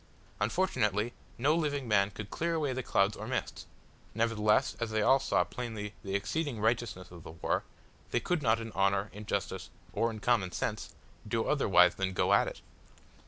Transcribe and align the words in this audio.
Unfortunately 0.39 1.13
no 1.37 1.55
living 1.55 1.87
man 1.87 2.09
could 2.09 2.31
clear 2.31 2.55
away 2.55 2.73
the 2.73 2.81
clouds 2.81 3.15
or 3.15 3.27
mists; 3.27 3.67
nevertheless, 4.15 4.75
as 4.79 4.89
they 4.89 5.03
all 5.03 5.19
saw 5.19 5.43
plainly 5.43 5.93
the 6.03 6.15
exceeding 6.15 6.59
righteousness 6.59 7.11
of 7.11 7.21
the 7.21 7.29
war, 7.33 7.61
they 8.09 8.19
could 8.19 8.41
not 8.41 8.59
in 8.59 8.71
honour, 8.71 9.11
in 9.13 9.27
justice, 9.27 9.69
or 9.93 10.09
in 10.09 10.19
common 10.19 10.51
sense, 10.51 10.95
do 11.27 11.45
otherwise 11.45 11.93
than 11.93 12.13
go 12.13 12.33
at 12.33 12.47
it. 12.47 12.61